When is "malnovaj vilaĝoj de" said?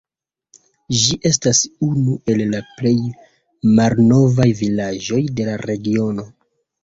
3.79-5.45